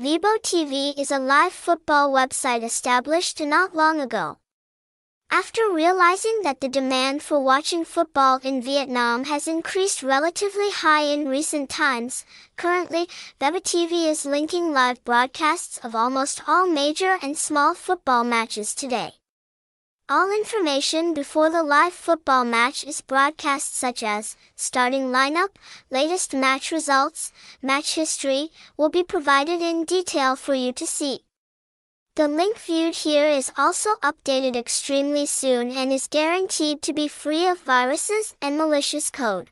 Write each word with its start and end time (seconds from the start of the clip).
Vebo 0.00 0.38
TV 0.44 0.96
is 0.96 1.10
a 1.10 1.18
live 1.18 1.52
football 1.52 2.12
website 2.12 2.62
established 2.62 3.40
not 3.40 3.74
long 3.74 4.00
ago. 4.00 4.36
After 5.28 5.62
realizing 5.68 6.42
that 6.44 6.60
the 6.60 6.68
demand 6.68 7.24
for 7.24 7.42
watching 7.42 7.84
football 7.84 8.38
in 8.44 8.62
Vietnam 8.62 9.24
has 9.24 9.48
increased 9.48 10.04
relatively 10.04 10.70
high 10.70 11.02
in 11.02 11.26
recent 11.26 11.68
times, 11.68 12.24
currently, 12.56 13.08
Vebo 13.40 13.58
TV 13.58 14.08
is 14.08 14.24
linking 14.24 14.72
live 14.72 15.02
broadcasts 15.04 15.78
of 15.78 15.96
almost 15.96 16.42
all 16.46 16.68
major 16.68 17.18
and 17.20 17.36
small 17.36 17.74
football 17.74 18.22
matches 18.22 18.76
today. 18.76 19.14
All 20.10 20.32
information 20.32 21.12
before 21.12 21.50
the 21.50 21.62
live 21.62 21.92
football 21.92 22.42
match 22.42 22.82
is 22.82 23.02
broadcast 23.02 23.76
such 23.76 24.02
as 24.02 24.38
starting 24.56 25.08
lineup, 25.12 25.50
latest 25.90 26.32
match 26.32 26.72
results, 26.72 27.30
match 27.60 27.94
history, 27.94 28.48
will 28.78 28.88
be 28.88 29.02
provided 29.02 29.60
in 29.60 29.84
detail 29.84 30.34
for 30.34 30.54
you 30.54 30.72
to 30.72 30.86
see. 30.86 31.24
The 32.16 32.26
link 32.26 32.56
viewed 32.56 32.94
here 32.94 33.28
is 33.28 33.52
also 33.58 33.96
updated 34.02 34.56
extremely 34.56 35.26
soon 35.26 35.72
and 35.72 35.92
is 35.92 36.08
guaranteed 36.08 36.80
to 36.82 36.94
be 36.94 37.06
free 37.06 37.46
of 37.46 37.60
viruses 37.60 38.34
and 38.40 38.56
malicious 38.56 39.10
code. 39.10 39.50